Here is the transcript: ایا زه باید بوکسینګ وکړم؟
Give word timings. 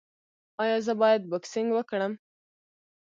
ایا 0.61 0.77
زه 0.85 0.93
باید 1.01 1.21
بوکسینګ 1.31 1.69
وکړم؟ 1.73 2.13